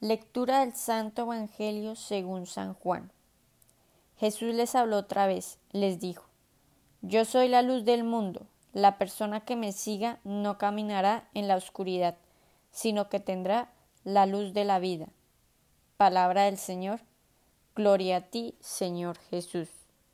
Lectura 0.00 0.60
del 0.60 0.76
Santo 0.76 1.22
Evangelio 1.22 1.96
según 1.96 2.46
San 2.46 2.74
Juan. 2.74 3.10
Jesús 4.16 4.54
les 4.54 4.76
habló 4.76 4.98
otra 4.98 5.26
vez, 5.26 5.58
les 5.72 5.98
dijo, 5.98 6.24
Yo 7.02 7.24
soy 7.24 7.48
la 7.48 7.62
luz 7.62 7.84
del 7.84 8.04
mundo, 8.04 8.46
la 8.72 8.96
persona 8.96 9.40
que 9.40 9.56
me 9.56 9.72
siga 9.72 10.20
no 10.22 10.56
caminará 10.56 11.28
en 11.34 11.48
la 11.48 11.56
oscuridad, 11.56 12.16
sino 12.70 13.08
que 13.08 13.18
tendrá 13.18 13.72
la 14.04 14.26
luz 14.26 14.52
de 14.52 14.64
la 14.64 14.78
vida. 14.78 15.08
Palabra 15.96 16.44
del 16.44 16.58
Señor. 16.58 17.00
Gloria 17.74 18.18
a 18.18 18.20
ti, 18.20 18.54
Señor 18.60 19.18
Jesús. 19.30 19.77